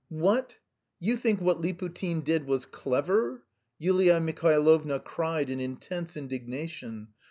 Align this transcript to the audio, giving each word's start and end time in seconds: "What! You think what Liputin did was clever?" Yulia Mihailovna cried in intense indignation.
"What! 0.09 0.55
You 0.99 1.15
think 1.15 1.41
what 1.41 1.61
Liputin 1.61 2.23
did 2.23 2.47
was 2.47 2.65
clever?" 2.65 3.43
Yulia 3.77 4.19
Mihailovna 4.19 4.99
cried 5.01 5.51
in 5.51 5.59
intense 5.59 6.17
indignation. 6.17 7.09